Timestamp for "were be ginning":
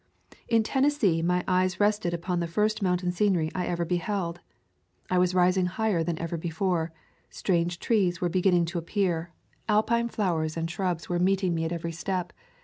8.19-8.65